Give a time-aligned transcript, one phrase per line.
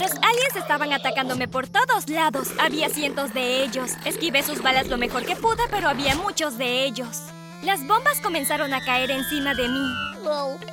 [0.00, 2.48] Los aliens estaban atacándome por todos lados.
[2.58, 3.90] Había cientos de ellos.
[4.06, 7.18] Esquivé sus balas lo mejor que pude, pero había muchos de ellos.
[7.62, 9.92] Las bombas comenzaron a caer encima de mí.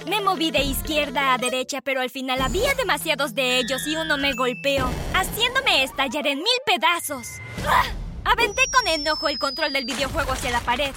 [0.07, 4.17] Me moví de izquierda a derecha, pero al final había demasiados de ellos y uno
[4.17, 7.27] me golpeó, haciéndome estallar en mil pedazos.
[7.67, 7.83] ¡Ah!
[8.23, 10.93] Aventé con enojo el control del videojuego hacia la pared.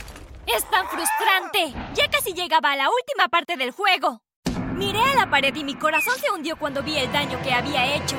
[0.47, 1.75] ¡Es tan frustrante!
[1.95, 4.23] Ya casi llegaba a la última parte del juego.
[4.81, 7.97] Miré a la pared y mi corazón se hundió cuando vi el daño que había
[7.97, 8.17] hecho.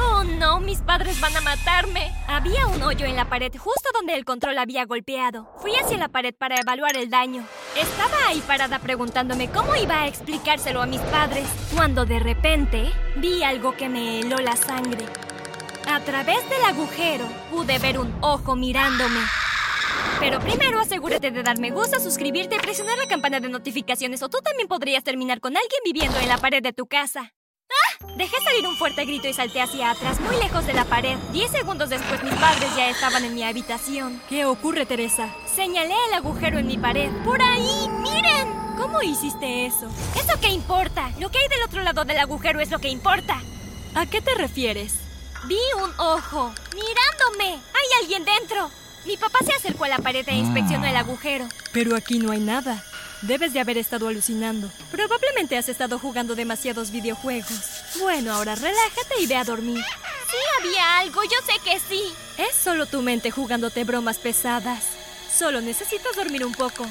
[0.00, 0.60] ¡Oh, no!
[0.60, 2.14] ¡Mis padres van a matarme!
[2.28, 5.52] Había un hoyo en la pared justo donde el control había golpeado.
[5.58, 7.44] Fui hacia la pared para evaluar el daño.
[7.76, 13.42] Estaba ahí parada preguntándome cómo iba a explicárselo a mis padres, cuando de repente vi
[13.42, 15.04] algo que me heló la sangre.
[15.90, 19.18] A través del agujero pude ver un ojo mirándome.
[20.20, 24.28] Pero primero asegúrate de dar me gusta, suscribirte y presionar la campana de notificaciones o
[24.28, 27.32] tú también podrías terminar con alguien viviendo en la pared de tu casa.
[27.68, 28.06] ¡Ah!
[28.16, 31.16] Dejé salir un fuerte grito y salté hacia atrás, muy lejos de la pared.
[31.32, 34.20] Diez segundos después mis padres ya estaban en mi habitación.
[34.28, 35.34] ¿Qué ocurre, Teresa?
[35.46, 37.10] Señalé el agujero en mi pared.
[37.24, 37.88] ¡Por ahí!
[37.88, 38.76] ¡Miren!
[38.76, 39.88] ¿Cómo hiciste eso?
[40.14, 41.10] ¿Eso qué importa?
[41.18, 43.40] Lo que hay del otro lado del agujero es lo que importa.
[43.94, 44.94] ¿A qué te refieres?
[45.46, 47.60] Vi un ojo mirándome.
[47.74, 48.70] Hay alguien dentro.
[49.04, 51.48] Mi papá se acercó a la pared e inspeccionó el agujero.
[51.72, 52.82] Pero aquí no hay nada.
[53.22, 54.68] Debes de haber estado alucinando.
[54.90, 57.82] Probablemente has estado jugando demasiados videojuegos.
[58.00, 59.82] Bueno, ahora relájate y ve a dormir.
[60.30, 62.02] Sí había algo, yo sé que sí.
[62.38, 64.84] Es solo tu mente jugándote bromas pesadas.
[65.32, 66.86] Solo necesitas dormir un poco.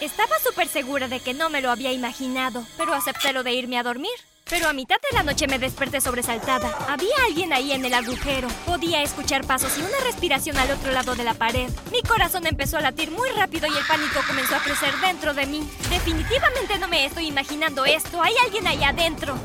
[0.00, 3.78] Estaba súper segura de que no me lo había imaginado, pero acepté lo de irme
[3.78, 4.12] a dormir.
[4.48, 6.70] Pero a mitad de la noche me desperté sobresaltada.
[6.88, 8.46] Había alguien ahí en el agujero.
[8.64, 11.68] Podía escuchar pasos y una respiración al otro lado de la pared.
[11.90, 15.46] Mi corazón empezó a latir muy rápido y el pánico comenzó a crecer dentro de
[15.46, 15.68] mí.
[15.90, 18.22] Definitivamente no me estoy imaginando esto.
[18.22, 19.36] Hay alguien ahí adentro.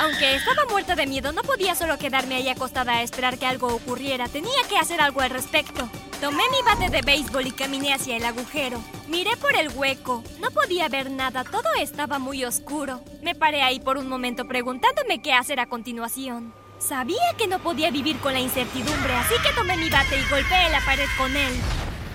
[0.00, 3.66] Aunque estaba muerta de miedo, no podía solo quedarme ahí acostada a esperar que algo
[3.66, 4.28] ocurriera.
[4.28, 5.90] Tenía que hacer algo al respecto.
[6.22, 8.82] Tomé mi bate de béisbol y caminé hacia el agujero.
[9.08, 10.24] Miré por el hueco.
[10.40, 13.02] No podía ver nada, todo estaba muy oscuro.
[13.20, 16.54] Me paré ahí por un momento preguntándome qué hacer a continuación.
[16.78, 20.70] Sabía que no podía vivir con la incertidumbre, así que tomé mi bate y golpeé
[20.70, 21.52] la pared con él.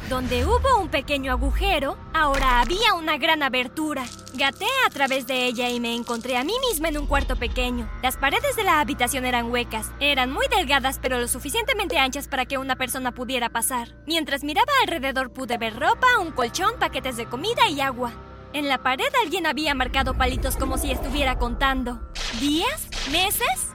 [0.10, 4.06] Donde hubo un pequeño agujero, ahora había una gran abertura.
[4.36, 7.90] Gaté a través de ella y me encontré a mí misma en un cuarto pequeño.
[8.04, 9.90] Las paredes de la habitación eran huecas.
[10.00, 13.96] Eran muy delgadas pero lo suficientemente anchas para que una persona pudiera pasar.
[14.06, 18.14] Mientras miraba alrededor pude ver ropa, un colchón, paquetes de comida y agua.
[18.54, 22.00] En la pared alguien había marcado palitos como si estuviera contando.
[22.40, 22.88] ¿Días?
[23.12, 23.74] ¿Meses?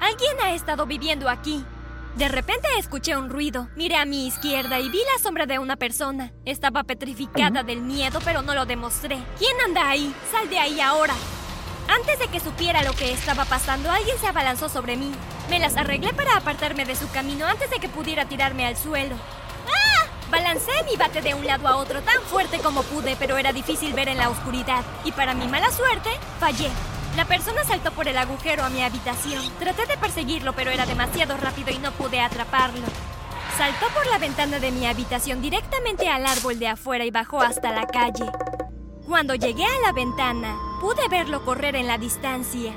[0.00, 1.62] Alguien ha estado viviendo aquí.
[2.18, 3.68] De repente escuché un ruido.
[3.76, 6.32] Miré a mi izquierda y vi la sombra de una persona.
[6.44, 9.18] Estaba petrificada del miedo, pero no lo demostré.
[9.38, 10.12] ¿Quién anda ahí?
[10.32, 11.14] Sal de ahí ahora.
[11.86, 15.12] Antes de que supiera lo que estaba pasando, alguien se abalanzó sobre mí.
[15.48, 19.14] Me las arreglé para apartarme de su camino antes de que pudiera tirarme al suelo.
[19.68, 20.08] ¡Ah!
[20.28, 23.92] Balancé mi bate de un lado a otro tan fuerte como pude, pero era difícil
[23.92, 24.82] ver en la oscuridad.
[25.04, 26.68] Y para mi mala suerte, fallé.
[27.16, 29.42] La persona saltó por el agujero a mi habitación.
[29.58, 32.86] Traté de perseguirlo, pero era demasiado rápido y no pude atraparlo.
[33.56, 37.72] Saltó por la ventana de mi habitación directamente al árbol de afuera y bajó hasta
[37.72, 38.30] la calle.
[39.06, 42.72] Cuando llegué a la ventana, pude verlo correr en la distancia.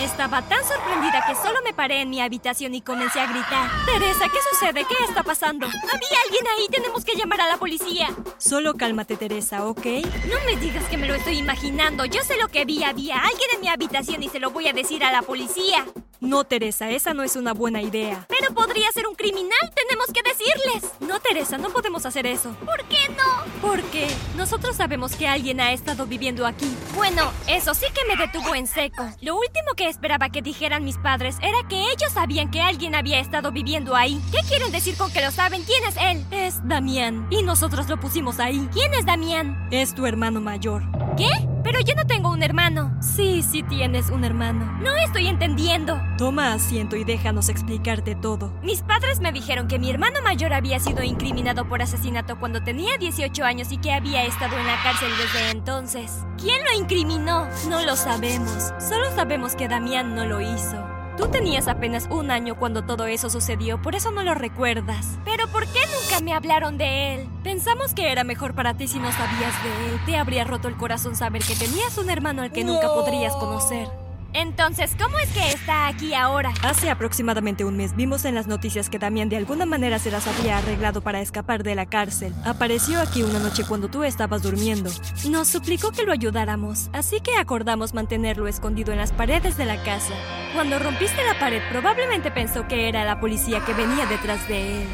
[0.00, 3.70] Estaba tan sorprendida que solo me paré en mi habitación y comencé a gritar.
[3.86, 4.84] Teresa, ¿qué sucede?
[4.84, 5.66] ¿Qué está pasando?
[5.66, 8.08] Había alguien ahí, tenemos que llamar a la policía.
[8.38, 9.86] Solo cálmate, Teresa, ¿ok?
[10.26, 12.04] No me digas que me lo estoy imaginando.
[12.04, 12.84] Yo sé lo que vi.
[12.84, 15.86] Había alguien en mi habitación y se lo voy a decir a la policía.
[16.20, 18.26] No, Teresa, esa no es una buena idea.
[18.28, 19.72] Pero podría ser un criminal.
[19.74, 20.92] Tenemos que decirles.
[21.16, 22.54] No, Teresa, no podemos hacer eso.
[22.62, 23.66] ¿Por qué no?
[23.66, 24.06] Porque
[24.36, 26.70] nosotros sabemos que alguien ha estado viviendo aquí.
[26.94, 29.02] Bueno, eso sí que me detuvo en seco.
[29.22, 33.18] Lo último que esperaba que dijeran mis padres era que ellos sabían que alguien había
[33.18, 34.20] estado viviendo ahí.
[34.30, 35.62] ¿Qué quieren decir con que lo saben?
[35.62, 36.26] ¿Quién es él?
[36.30, 37.26] Es Damián.
[37.30, 38.68] Y nosotros lo pusimos ahí.
[38.74, 39.68] ¿Quién es Damián?
[39.70, 40.82] Es tu hermano mayor.
[41.16, 41.30] ¿Qué?
[41.66, 42.96] Pero yo no tengo un hermano.
[43.00, 44.78] Sí, sí tienes un hermano.
[44.80, 46.00] No estoy entendiendo.
[46.16, 48.52] Toma asiento y déjanos explicarte todo.
[48.62, 52.98] Mis padres me dijeron que mi hermano mayor había sido incriminado por asesinato cuando tenía
[52.98, 56.24] 18 años y que había estado en la cárcel desde entonces.
[56.40, 57.48] ¿Quién lo incriminó?
[57.68, 58.72] No lo sabemos.
[58.78, 60.95] Solo sabemos que Damián no lo hizo.
[61.16, 65.18] Tú tenías apenas un año cuando todo eso sucedió, por eso no lo recuerdas.
[65.24, 67.28] ¿Pero por qué nunca me hablaron de él?
[67.42, 70.00] Pensamos que era mejor para ti si no sabías de él.
[70.04, 73.88] Te habría roto el corazón saber que tenías un hermano al que nunca podrías conocer.
[74.34, 76.52] Entonces, ¿cómo es que está aquí ahora?
[76.62, 80.26] Hace aproximadamente un mes vimos en las noticias que Damián de alguna manera se las
[80.26, 82.34] había arreglado para escapar de la cárcel.
[82.44, 84.90] Apareció aquí una noche cuando tú estabas durmiendo.
[85.30, 89.82] Nos suplicó que lo ayudáramos, así que acordamos mantenerlo escondido en las paredes de la
[89.82, 90.12] casa.
[90.56, 94.88] Cuando rompiste la pared, probablemente pensó que era la policía que venía detrás de él.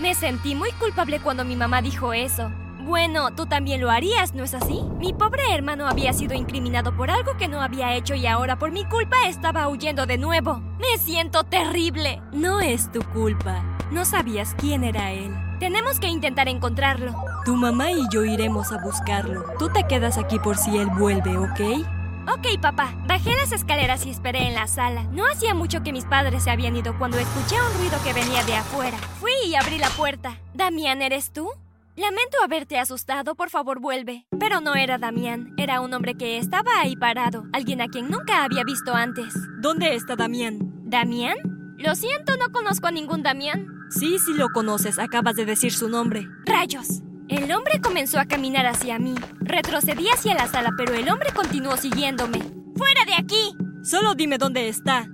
[0.00, 2.50] Me sentí muy culpable cuando mi mamá dijo eso.
[2.80, 4.82] Bueno, tú también lo harías, ¿no es así?
[4.98, 8.72] Mi pobre hermano había sido incriminado por algo que no había hecho y ahora por
[8.72, 10.60] mi culpa estaba huyendo de nuevo.
[10.80, 12.20] Me siento terrible.
[12.32, 13.62] No es tu culpa.
[13.92, 15.32] No sabías quién era él.
[15.60, 17.14] Tenemos que intentar encontrarlo.
[17.44, 19.44] Tu mamá y yo iremos a buscarlo.
[19.60, 21.86] Tú te quedas aquí por si él vuelve, ¿ok?
[22.28, 22.94] Ok, papá.
[23.06, 25.04] Bajé las escaleras y esperé en la sala.
[25.12, 28.44] No hacía mucho que mis padres se habían ido cuando escuché un ruido que venía
[28.44, 28.96] de afuera.
[29.20, 30.38] Fui y abrí la puerta.
[30.54, 31.48] Damián, ¿eres tú?
[31.96, 34.26] Lamento haberte asustado, por favor vuelve.
[34.38, 38.44] Pero no era Damián, era un hombre que estaba ahí parado, alguien a quien nunca
[38.44, 39.34] había visto antes.
[39.60, 40.58] ¿Dónde está Damián?
[40.84, 41.36] ¿Damián?
[41.76, 43.66] Lo siento, no conozco a ningún Damián.
[43.90, 46.26] Sí, sí lo conoces, acabas de decir su nombre.
[46.46, 47.02] ¡Rayos!
[47.28, 49.14] El hombre comenzó a caminar hacia mí.
[49.40, 52.40] Retrocedí hacia la sala, pero el hombre continuó siguiéndome.
[52.76, 53.56] ¡Fuera de aquí!
[53.82, 55.06] Solo dime dónde está.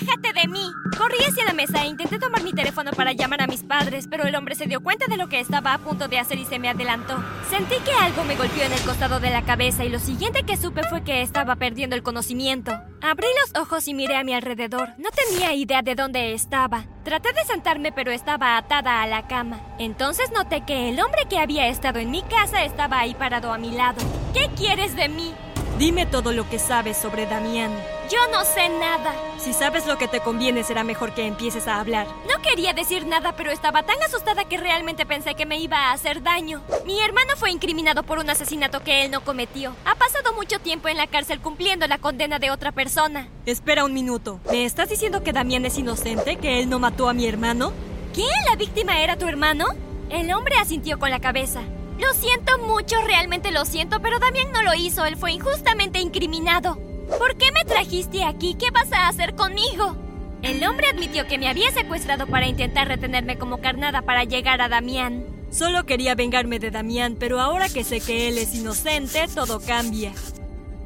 [0.00, 0.72] ¡Aléjate de mí!
[0.96, 4.24] Corrí hacia la mesa e intenté tomar mi teléfono para llamar a mis padres, pero
[4.24, 6.58] el hombre se dio cuenta de lo que estaba a punto de hacer y se
[6.58, 7.22] me adelantó.
[7.50, 10.56] Sentí que algo me golpeó en el costado de la cabeza y lo siguiente que
[10.56, 12.72] supe fue que estaba perdiendo el conocimiento.
[13.02, 14.90] Abrí los ojos y miré a mi alrededor.
[14.98, 16.86] No tenía idea de dónde estaba.
[17.04, 19.60] Traté de sentarme pero estaba atada a la cama.
[19.78, 23.58] Entonces noté que el hombre que había estado en mi casa estaba ahí parado a
[23.58, 24.02] mi lado.
[24.32, 25.34] ¿Qué quieres de mí?
[25.78, 27.72] Dime todo lo que sabes sobre Damián.
[28.10, 29.14] Yo no sé nada.
[29.38, 32.06] Si sabes lo que te conviene, será mejor que empieces a hablar.
[32.28, 35.92] No quería decir nada, pero estaba tan asustada que realmente pensé que me iba a
[35.92, 36.62] hacer daño.
[36.84, 39.74] Mi hermano fue incriminado por un asesinato que él no cometió.
[39.84, 43.28] Ha pasado mucho tiempo en la cárcel cumpliendo la condena de otra persona.
[43.46, 44.38] Espera un minuto.
[44.50, 46.36] ¿Me estás diciendo que Damián es inocente?
[46.36, 47.72] ¿Que él no mató a mi hermano?
[48.14, 48.28] ¿Qué?
[48.48, 49.66] ¿La víctima era tu hermano?
[50.10, 51.62] El hombre asintió con la cabeza.
[51.98, 56.76] Lo siento mucho, realmente lo siento, pero Damián no lo hizo, él fue injustamente incriminado.
[57.18, 58.54] ¿Por qué me trajiste aquí?
[58.54, 59.96] ¿Qué vas a hacer conmigo?
[60.42, 64.68] El hombre admitió que me había secuestrado para intentar retenerme como carnada para llegar a
[64.68, 65.24] Damián.
[65.50, 70.12] Solo quería vengarme de Damián, pero ahora que sé que él es inocente, todo cambia.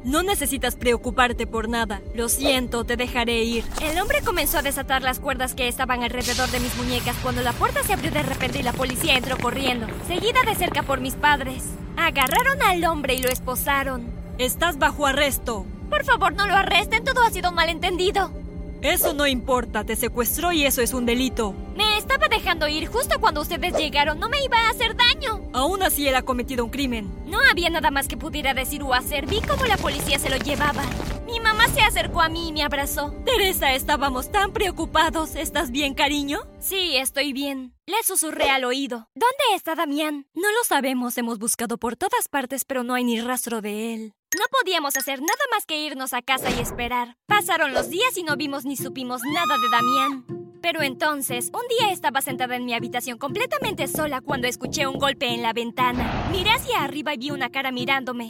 [0.05, 2.01] No necesitas preocuparte por nada.
[2.15, 3.65] Lo siento, te dejaré ir.
[3.81, 7.51] El hombre comenzó a desatar las cuerdas que estaban alrededor de mis muñecas cuando la
[7.51, 11.15] puerta se abrió de repente y la policía entró corriendo, seguida de cerca por mis
[11.15, 11.65] padres.
[11.97, 14.05] Agarraron al hombre y lo esposaron.
[14.37, 15.65] Estás bajo arresto.
[15.89, 18.31] Por favor, no lo arresten, todo ha sido un malentendido.
[18.81, 21.53] Eso no importa, te secuestró y eso es un delito.
[21.75, 25.41] Me estaba dejando ir justo cuando ustedes llegaron, no me iba a hacer daño.
[25.51, 27.11] Aún así él ha cometido un crimen.
[27.25, 30.37] No había nada más que pudiera decir o hacer, vi cómo la policía se lo
[30.37, 30.83] llevaba.
[31.25, 33.13] Mi mamá se acercó a mí y me abrazó.
[33.25, 35.35] Teresa, estábamos tan preocupados.
[35.35, 36.39] ¿Estás bien, cariño?
[36.59, 37.73] Sí, estoy bien.
[37.85, 39.09] Le susurré al oído.
[39.13, 40.25] ¿Dónde está Damián?
[40.33, 44.13] No lo sabemos, hemos buscado por todas partes, pero no hay ni rastro de él.
[44.37, 47.17] No podíamos hacer nada más que irnos a casa y esperar.
[47.25, 50.59] Pasaron los días y no vimos ni supimos nada de Damián.
[50.61, 55.33] Pero entonces, un día estaba sentada en mi habitación completamente sola cuando escuché un golpe
[55.33, 56.27] en la ventana.
[56.31, 58.25] Miré hacia arriba y vi una cara mirándome.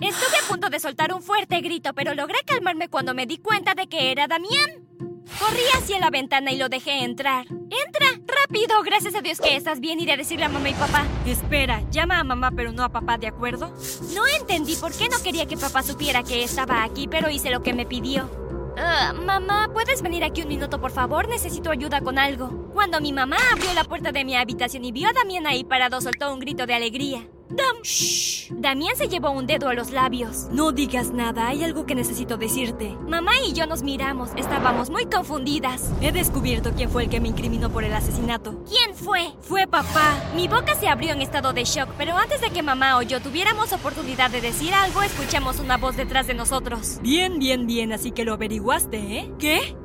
[0.00, 3.74] Estuve a punto de soltar un fuerte grito, pero logré calmarme cuando me di cuenta
[3.74, 4.89] de que era Damián.
[5.38, 7.46] Corrí hacia la ventana y lo dejé entrar.
[7.48, 8.20] ¡Entra!
[8.26, 8.82] ¡Rápido!
[8.82, 10.00] Gracias a Dios que estás bien.
[10.00, 11.04] Iré a decirle a mamá y papá.
[11.26, 13.72] Espera, llama a mamá pero no a papá, ¿de acuerdo?
[14.14, 17.62] No entendí por qué no quería que papá supiera que estaba aquí, pero hice lo
[17.62, 18.28] que me pidió.
[18.76, 21.28] Ah, mamá, ¿puedes venir aquí un minuto, por favor?
[21.28, 22.70] Necesito ayuda con algo.
[22.72, 26.00] Cuando mi mamá abrió la puerta de mi habitación y vio a Damián ahí parado,
[26.00, 27.26] soltó un grito de alegría.
[27.50, 28.52] Dam Shh.
[28.52, 30.46] Damián se llevó un dedo a los labios.
[30.52, 32.96] No digas nada, hay algo que necesito decirte.
[33.08, 35.90] Mamá y yo nos miramos, estábamos muy confundidas.
[36.00, 38.62] He descubierto quién fue el que me incriminó por el asesinato.
[38.68, 39.32] ¿Quién fue?
[39.40, 40.30] Fue papá.
[40.36, 43.20] Mi boca se abrió en estado de shock, pero antes de que mamá o yo
[43.20, 47.00] tuviéramos oportunidad de decir algo, escuchamos una voz detrás de nosotros.
[47.02, 49.32] Bien, bien, bien, así que lo averiguaste, ¿eh?
[49.40, 49.76] ¿Qué?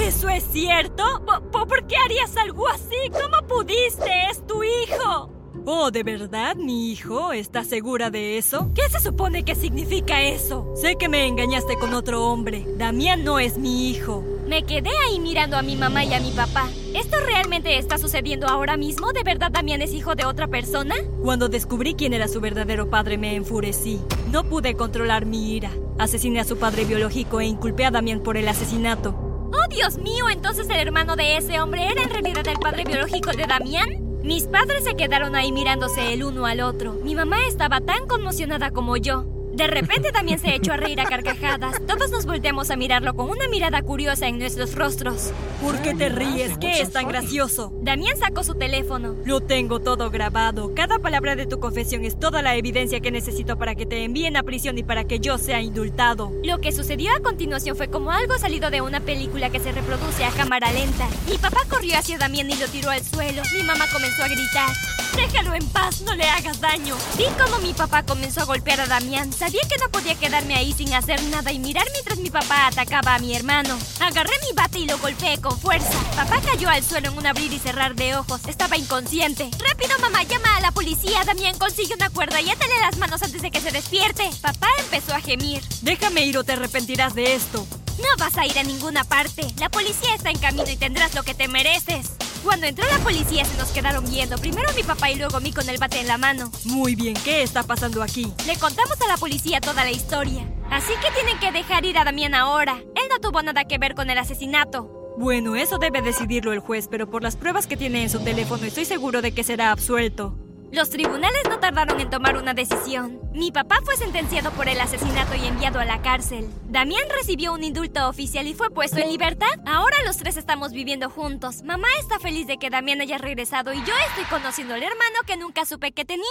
[0.00, 1.04] ¿Eso es cierto?
[1.52, 2.96] ¿Por, ¿Por qué harías algo así?
[3.12, 4.10] ¿Cómo pudiste?
[4.30, 5.33] Es tu hijo.
[5.66, 7.32] Oh, ¿de verdad, mi hijo?
[7.32, 8.70] ¿Estás segura de eso?
[8.74, 10.70] ¿Qué se supone que significa eso?
[10.76, 12.66] Sé que me engañaste con otro hombre.
[12.76, 14.22] Damián no es mi hijo.
[14.46, 16.68] Me quedé ahí mirando a mi mamá y a mi papá.
[16.92, 19.14] ¿Esto realmente está sucediendo ahora mismo?
[19.14, 20.96] ¿De verdad Damián es hijo de otra persona?
[21.22, 24.00] Cuando descubrí quién era su verdadero padre me enfurecí.
[24.30, 25.70] No pude controlar mi ira.
[25.98, 29.14] Asesiné a su padre biológico e inculpé a Damián por el asesinato.
[29.50, 30.28] ¡Oh, Dios mío!
[30.28, 34.03] ¿Entonces el hermano de ese hombre era en realidad el padre biológico de Damián?
[34.24, 36.94] Mis padres se quedaron ahí mirándose el uno al otro.
[37.04, 39.33] Mi mamá estaba tan conmocionada como yo.
[39.54, 41.76] De repente Damián se echó a reír a carcajadas.
[41.86, 45.30] Todos nos volteamos a mirarlo con una mirada curiosa en nuestros rostros.
[45.62, 46.58] ¿Por qué te ríes?
[46.58, 47.72] ¿Qué es tan gracioso?
[47.80, 49.14] Damián sacó su teléfono.
[49.24, 50.74] Lo tengo todo grabado.
[50.74, 54.36] Cada palabra de tu confesión es toda la evidencia que necesito para que te envíen
[54.36, 56.32] a prisión y para que yo sea indultado.
[56.42, 60.24] Lo que sucedió a continuación fue como algo salido de una película que se reproduce
[60.24, 61.06] a cámara lenta.
[61.30, 63.42] Mi papá corrió hacia Damián y lo tiró al suelo.
[63.56, 64.70] Mi mamá comenzó a gritar.
[65.16, 66.96] Déjalo en paz, no le hagas daño.
[67.16, 69.32] Vi cómo mi papá comenzó a golpear a Damián.
[69.44, 73.14] Sabía que no podía quedarme ahí sin hacer nada y mirar mientras mi papá atacaba
[73.14, 73.78] a mi hermano.
[74.00, 76.02] Agarré mi bate y lo golpeé con fuerza.
[76.16, 78.40] Papá cayó al suelo en un abrir y cerrar de ojos.
[78.48, 79.50] Estaba inconsciente.
[79.58, 81.24] Rápido, mamá, llama a la policía.
[81.26, 84.30] Damián consigue una cuerda y atale las manos antes de que se despierte.
[84.40, 85.62] Papá empezó a gemir.
[85.82, 87.66] Déjame ir o te arrepentirás de esto.
[87.98, 89.46] No vas a ir a ninguna parte.
[89.58, 92.12] La policía está en camino y tendrás lo que te mereces.
[92.44, 95.50] Cuando entró la policía se nos quedaron viendo, primero mi papá y luego a mí
[95.50, 96.52] con el bate en la mano.
[96.64, 98.32] Muy bien, ¿qué está pasando aquí?
[98.46, 100.46] Le contamos a la policía toda la historia.
[100.70, 102.76] Así que tienen que dejar ir a Damián ahora.
[102.94, 104.90] Él no tuvo nada que ver con el asesinato.
[105.16, 108.64] Bueno, eso debe decidirlo el juez, pero por las pruebas que tiene en su teléfono
[108.64, 110.36] estoy seguro de que será absuelto.
[110.74, 113.20] Los tribunales no tardaron en tomar una decisión.
[113.32, 116.50] Mi papá fue sentenciado por el asesinato y enviado a la cárcel.
[116.64, 119.60] Damián recibió un indulto oficial y fue puesto en libertad.
[119.66, 121.62] Ahora los tres estamos viviendo juntos.
[121.62, 125.36] Mamá está feliz de que Damián haya regresado y yo estoy conociendo al hermano que
[125.36, 126.24] nunca supe que tenía.